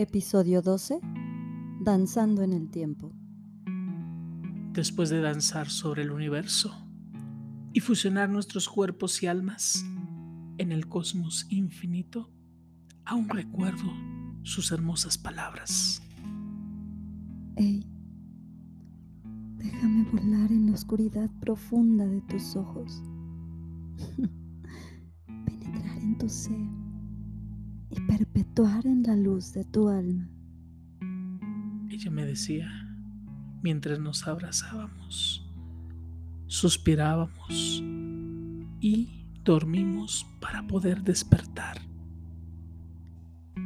[0.00, 0.98] Episodio 12.
[1.82, 3.12] Danzando en el tiempo.
[4.72, 6.74] Después de danzar sobre el universo
[7.74, 9.84] y fusionar nuestros cuerpos y almas
[10.56, 12.30] en el cosmos infinito,
[13.04, 13.92] aún recuerdo
[14.42, 16.00] sus hermosas palabras.
[17.56, 17.86] Ey,
[19.58, 23.02] déjame volar en la oscuridad profunda de tus ojos,
[25.44, 26.79] penetrar en tu ser
[27.90, 30.28] y perpetuar en la luz de tu alma.
[31.88, 32.68] Ella me decía
[33.62, 35.46] mientras nos abrazábamos,
[36.46, 37.82] suspirábamos
[38.80, 41.78] y dormimos para poder despertar.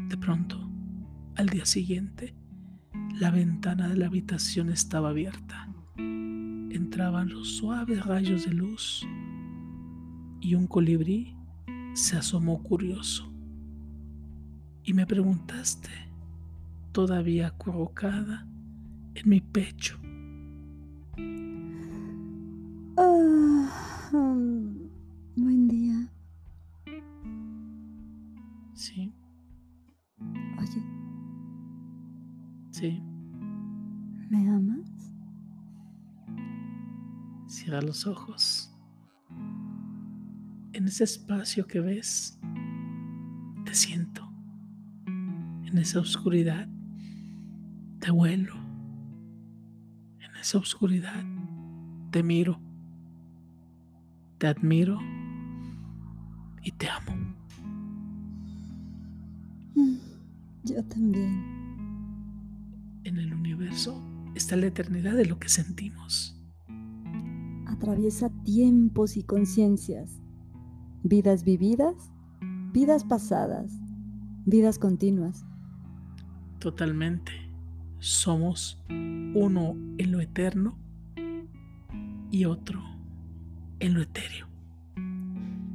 [0.08, 0.58] De pronto,
[1.36, 2.34] al día siguiente,
[3.20, 5.68] la ventana de la habitación estaba abierta.
[5.96, 9.06] Entraban los suaves rayos de luz
[10.40, 11.36] y un colibrí
[11.94, 13.33] se asomó curioso
[14.84, 15.90] y me preguntaste,
[16.92, 18.46] todavía colocada
[19.14, 19.98] en mi pecho.
[22.96, 23.68] Ah,
[25.36, 26.08] buen día.
[28.74, 29.12] Sí.
[30.58, 30.82] Oye,
[32.70, 33.02] Sí.
[34.30, 35.12] ¿me amas?
[37.46, 38.70] Cierra los ojos.
[40.72, 42.38] En ese espacio que ves,
[43.64, 44.23] te siento.
[45.74, 46.68] En esa oscuridad,
[47.98, 48.54] te vuelo.
[50.20, 51.24] En esa oscuridad,
[52.12, 52.60] te miro.
[54.38, 55.00] Te admiro
[56.62, 57.16] y te amo.
[59.74, 59.96] Mm,
[60.62, 61.42] Yo también.
[63.02, 64.00] En el universo
[64.36, 66.40] está la eternidad de lo que sentimos.
[67.66, 70.22] Atraviesa tiempos y conciencias,
[71.02, 72.12] vidas vividas,
[72.72, 73.72] vidas pasadas,
[74.46, 75.44] vidas continuas.
[76.64, 77.30] Totalmente.
[77.98, 80.78] Somos uno en lo eterno
[82.30, 82.82] y otro
[83.80, 84.46] en lo etéreo.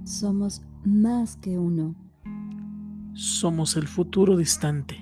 [0.03, 1.93] Somos más que uno.
[3.13, 4.95] Somos el futuro distante.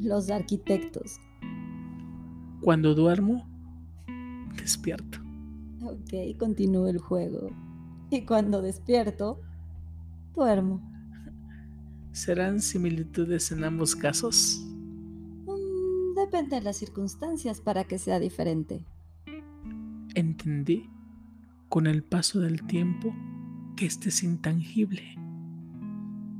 [0.00, 1.18] Los arquitectos.
[2.60, 3.48] Cuando duermo,
[4.56, 5.18] despierto.
[5.82, 7.50] Ok, continúo el juego.
[8.12, 9.40] Y cuando despierto,
[10.36, 10.88] duermo.
[12.18, 14.60] ¿Serán similitudes en ambos casos?
[15.46, 18.84] Mm, depende de las circunstancias para que sea diferente.
[20.16, 20.90] Entendí
[21.68, 23.14] con el paso del tiempo
[23.76, 25.14] que este es intangible.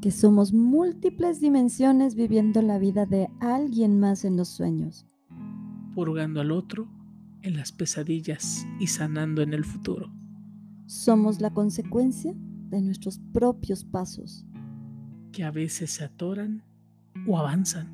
[0.02, 5.06] Que somos múltiples dimensiones viviendo la vida de alguien más en los sueños.
[5.94, 6.88] purgando al otro
[7.42, 10.12] en las pesadillas y sanando en el futuro.
[10.86, 12.34] Somos la consecuencia
[12.68, 14.44] de nuestros propios pasos.
[15.32, 16.62] Que a veces se atoran
[17.26, 17.88] o avanzan.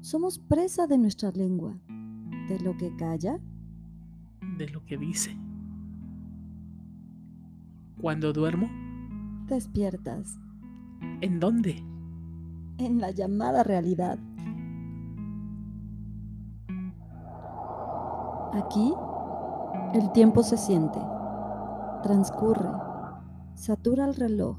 [0.00, 1.78] Somos presa de nuestra lengua,
[2.48, 3.38] de lo que calla,
[4.56, 5.36] de lo que dice.
[8.00, 8.70] Cuando duermo,
[9.46, 10.38] despiertas
[11.20, 11.84] ¿en dónde?
[12.80, 14.18] en la llamada realidad.
[18.52, 18.92] Aquí,
[19.94, 20.98] el tiempo se siente,
[22.02, 22.70] transcurre,
[23.54, 24.56] satura el reloj,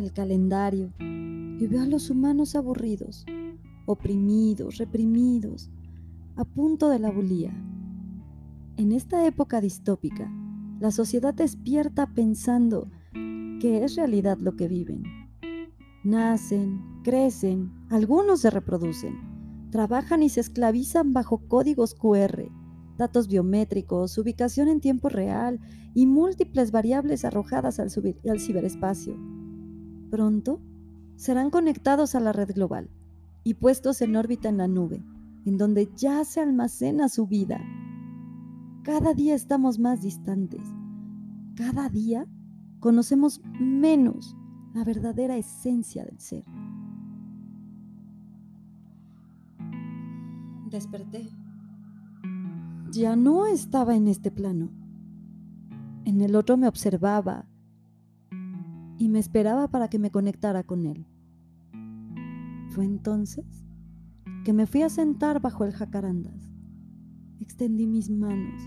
[0.00, 3.26] el calendario y veo a los humanos aburridos,
[3.86, 5.70] oprimidos, reprimidos,
[6.36, 7.52] a punto de la bulía.
[8.76, 10.32] En esta época distópica,
[10.78, 12.90] la sociedad despierta pensando
[13.60, 15.02] que es realidad lo que viven.
[16.04, 22.48] Nacen, crecen, algunos se reproducen, trabajan y se esclavizan bajo códigos QR,
[22.96, 25.58] datos biométricos, ubicación en tiempo real
[25.94, 27.88] y múltiples variables arrojadas al,
[28.28, 29.37] al ciberespacio.
[30.10, 30.60] Pronto
[31.16, 32.90] serán conectados a la red global
[33.44, 35.02] y puestos en órbita en la nube,
[35.44, 37.60] en donde ya se almacena su vida.
[38.82, 40.62] Cada día estamos más distantes.
[41.56, 42.26] Cada día
[42.80, 44.36] conocemos menos
[44.74, 46.44] la verdadera esencia del ser.
[50.70, 51.28] Desperté.
[52.90, 54.70] Ya no estaba en este plano.
[56.04, 57.46] En el otro me observaba
[58.98, 61.06] y me esperaba para que me conectara con él.
[62.70, 63.46] Fue entonces
[64.44, 66.52] que me fui a sentar bajo el jacarandas.
[67.40, 68.60] Extendí mis manos,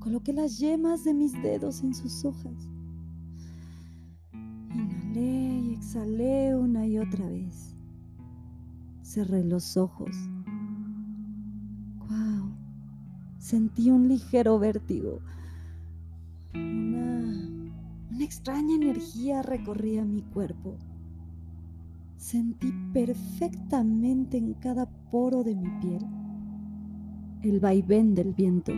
[0.00, 2.68] coloqué las yemas de mis dedos en sus hojas.
[4.74, 7.74] Inhalé y exhalé una y otra vez.
[9.02, 10.10] Cerré los ojos.
[12.08, 12.50] ¡Wow!
[13.38, 15.20] Sentí un ligero vértigo.
[16.54, 17.15] Una,
[18.16, 20.78] una extraña energía recorría mi cuerpo.
[22.16, 26.02] sentí perfectamente en cada poro de mi piel
[27.42, 28.72] el vaivén del viento.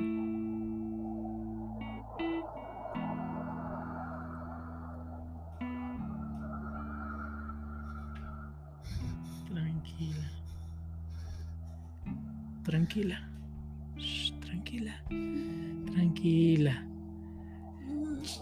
[9.47, 10.29] Tranquila.
[12.65, 13.29] Tranquila.
[14.41, 14.95] tranquila.
[15.93, 16.88] Tranquila.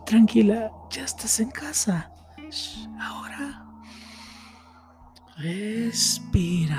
[0.06, 0.70] Tranquila.
[0.90, 2.12] Ya estás en casa.
[3.00, 3.66] ahora.
[5.36, 6.78] Respira.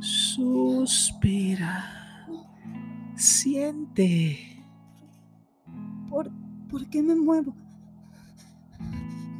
[0.00, 1.82] Suspira.
[3.16, 4.62] Siente.
[6.10, 6.30] ¿Por,
[6.68, 7.56] ¿Por qué me muevo?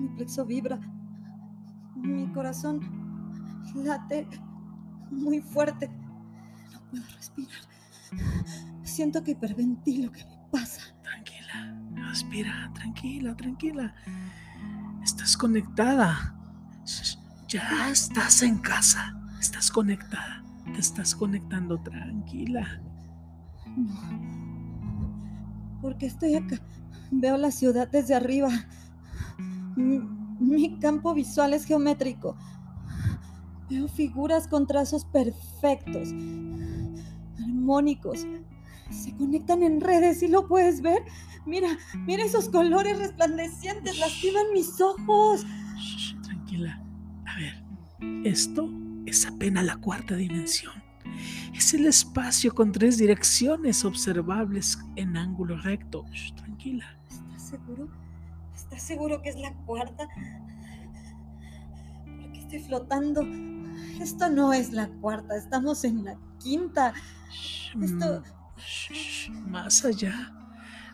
[0.00, 0.80] Mi plexo vibra.
[1.96, 2.80] Mi corazón
[3.74, 4.26] late
[5.10, 5.90] muy fuerte.
[6.72, 7.60] No puedo respirar.
[8.82, 10.10] Siento que hiperventilo.
[10.10, 10.41] ¿Qué me.
[12.12, 12.70] Respira.
[12.74, 13.94] Tranquila, tranquila.
[15.02, 16.36] Estás conectada.
[17.48, 20.44] Ya estás en casa, estás conectada,
[20.74, 22.82] te estás conectando tranquila.
[25.80, 26.60] Porque estoy acá.
[27.10, 28.50] Veo la ciudad desde arriba.
[29.76, 32.36] Mi, campo visual es geométrico.
[33.70, 36.10] Veo figuras con trazos perfectos,
[37.42, 38.26] armónicos.
[38.92, 41.02] Se conectan en redes y lo puedes ver.
[41.46, 45.44] Mira, mira esos colores resplandecientes, lastiman mis ojos.
[46.22, 46.82] tranquila.
[47.26, 47.62] A ver,
[48.24, 48.70] esto
[49.06, 50.72] es apenas la cuarta dimensión.
[51.54, 56.04] Es el espacio con tres direcciones observables en ángulo recto.
[56.36, 56.96] tranquila.
[57.10, 57.88] ¿Estás seguro?
[58.54, 60.08] ¿Estás seguro que es la cuarta?
[62.04, 63.26] Porque estoy flotando.
[64.00, 66.92] Esto no es la cuarta, estamos en la quinta.
[67.80, 68.22] Esto...
[69.48, 70.32] Más allá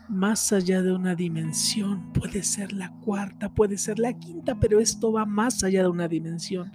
[0.09, 2.13] más allá de una dimensión.
[2.13, 6.09] Puede ser la cuarta, puede ser la quinta, pero esto va más allá de una
[6.09, 6.73] dimensión.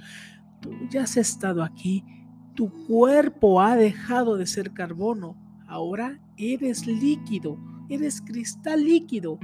[0.61, 2.05] Tú ya has estado aquí,
[2.53, 5.35] tu cuerpo ha dejado de ser carbono,
[5.67, 7.57] ahora eres líquido,
[7.89, 9.39] eres cristal líquido.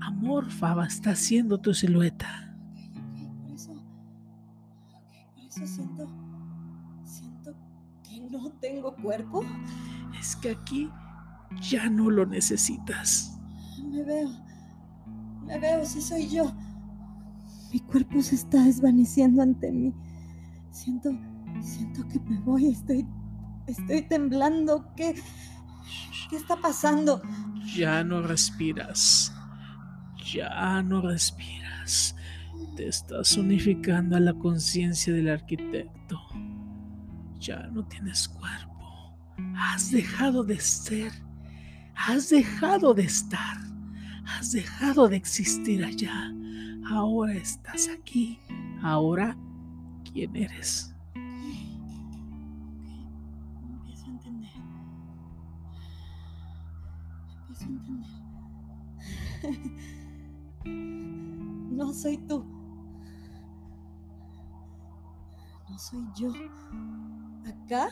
[0.00, 2.46] Amorfa está haciendo tu silueta.
[5.46, 5.82] por eso,
[7.04, 7.56] siento
[8.02, 9.44] que no tengo cuerpo.
[10.20, 10.90] Es que aquí
[11.62, 13.38] ya no lo necesitas.
[13.82, 14.30] Me veo,
[15.46, 16.52] me veo, si soy yo.
[17.72, 19.94] Mi cuerpo se está desvaneciendo ante mí.
[20.70, 21.10] Siento,
[21.62, 23.06] siento que me voy, estoy,
[23.66, 24.92] estoy temblando.
[24.94, 25.14] ¿Qué,
[26.28, 27.22] qué está pasando?
[27.74, 29.32] Ya no respiras.
[30.32, 32.14] Ya no respiras.
[32.76, 36.20] Te estás unificando a la conciencia del arquitecto.
[37.38, 38.69] Ya no tienes cuerpo.
[39.56, 41.12] Has dejado de ser
[42.06, 43.58] Has dejado de estar,
[44.24, 46.32] has dejado de existir allá.
[46.88, 48.40] Ahora estás aquí.
[48.82, 49.36] Ahora,
[50.10, 50.94] ¿quién eres?
[53.62, 54.50] Empiezo a entender.
[57.38, 58.10] Empiezo a entender.
[61.70, 62.44] No soy tú.
[65.68, 66.32] No soy yo.
[67.46, 67.88] Acá,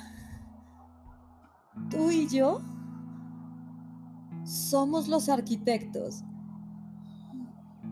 [1.90, 2.60] tú y yo
[4.44, 6.24] somos los arquitectos.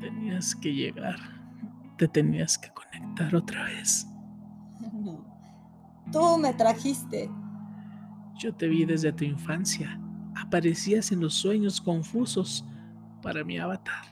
[0.00, 1.16] Tenías que llegar.
[1.98, 4.06] Te tenías que conectar otra vez.
[4.92, 5.24] No.
[6.12, 7.28] Tú me trajiste.
[8.38, 10.00] Yo te vi desde tu infancia.
[10.36, 12.64] Aparecías en los sueños confusos
[13.22, 14.04] para mi avatar.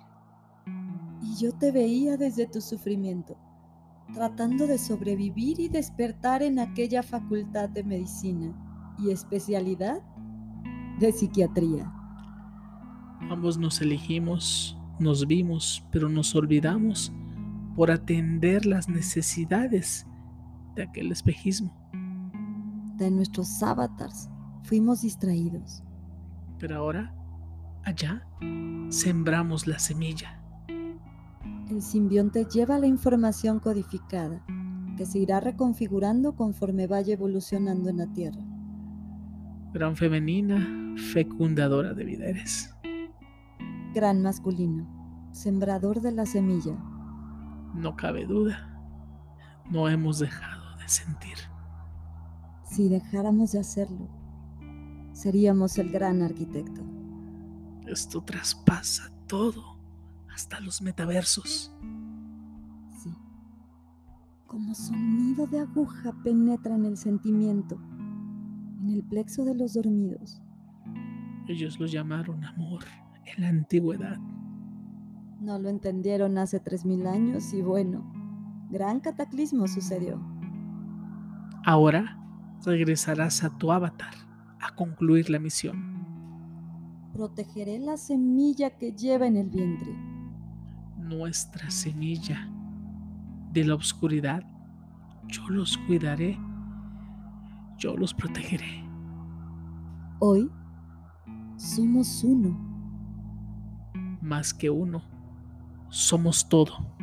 [1.23, 3.37] Y yo te veía desde tu sufrimiento,
[4.13, 8.55] tratando de sobrevivir y despertar en aquella facultad de medicina
[8.99, 10.03] y especialidad
[10.99, 11.93] de psiquiatría.
[13.31, 17.13] Ambos nos elegimos, nos vimos, pero nos olvidamos
[17.75, 20.07] por atender las necesidades
[20.77, 21.75] de aquel espejismo.
[22.97, 24.29] De nuestros avatars
[24.63, 25.83] fuimos distraídos.
[26.59, 27.15] Pero ahora,
[27.85, 28.27] allá,
[28.89, 30.41] sembramos la semilla.
[31.71, 34.45] El simbionte lleva la información codificada,
[34.97, 38.54] que se irá reconfigurando conforme vaya evolucionando en la Tierra.
[39.75, 42.75] Gran femenina, fecundadora de vida eres
[43.95, 44.87] gran masculino,
[45.33, 46.77] sembrador de la semilla.
[47.75, 48.83] No cabe duda,
[49.71, 51.39] no hemos dejado de sentir.
[52.65, 54.09] Si dejáramos de hacerlo,
[55.13, 56.83] seríamos el gran arquitecto.
[57.87, 59.79] Esto traspasa todo,
[60.35, 61.73] hasta los metaversos.
[63.01, 63.15] Sí,
[64.49, 67.79] como sonido de aguja penetra en el sentimiento,
[68.85, 70.43] en el plexo de los dormidos.
[71.49, 72.85] Ellos lo llamaron amor
[73.25, 74.19] en la antigüedad.
[75.41, 78.05] No lo entendieron hace tres mil años y bueno,
[78.71, 80.21] gran cataclismo sucedió.
[81.65, 82.19] Ahora
[82.65, 84.15] regresarás a tu avatar
[84.61, 86.05] a concluir la misión.
[87.15, 89.95] Protegeré la semilla que lleva en el vientre.
[90.99, 92.51] Nuestra semilla
[93.53, 94.43] de la oscuridad,
[95.29, 96.39] yo los cuidaré,
[97.85, 98.83] yo los protegeré.
[100.19, 100.51] Hoy
[101.59, 102.59] somos uno.
[104.23, 105.03] Más que uno,
[105.91, 106.97] somos todo.